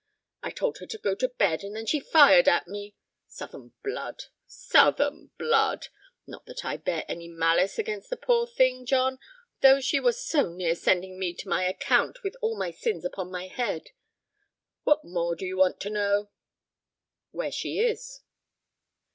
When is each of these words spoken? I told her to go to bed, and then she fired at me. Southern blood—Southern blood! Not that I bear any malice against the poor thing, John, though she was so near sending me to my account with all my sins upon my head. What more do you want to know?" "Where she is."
I 0.41 0.49
told 0.49 0.79
her 0.79 0.87
to 0.87 0.97
go 0.97 1.13
to 1.13 1.27
bed, 1.29 1.61
and 1.61 1.75
then 1.75 1.85
she 1.85 1.99
fired 1.99 2.47
at 2.47 2.67
me. 2.67 2.95
Southern 3.27 3.73
blood—Southern 3.83 5.29
blood! 5.37 5.89
Not 6.25 6.47
that 6.47 6.65
I 6.65 6.77
bear 6.77 7.05
any 7.07 7.27
malice 7.27 7.77
against 7.77 8.09
the 8.09 8.17
poor 8.17 8.47
thing, 8.47 8.83
John, 8.83 9.19
though 9.61 9.79
she 9.79 9.99
was 9.99 10.25
so 10.27 10.49
near 10.49 10.73
sending 10.73 11.19
me 11.19 11.35
to 11.35 11.47
my 11.49 11.65
account 11.65 12.23
with 12.23 12.35
all 12.41 12.57
my 12.57 12.71
sins 12.71 13.05
upon 13.05 13.29
my 13.29 13.45
head. 13.47 13.89
What 14.85 15.05
more 15.05 15.35
do 15.35 15.45
you 15.45 15.55
want 15.57 15.79
to 15.81 15.91
know?" 15.91 16.31
"Where 17.29 17.51
she 17.51 17.77
is." 17.77 18.21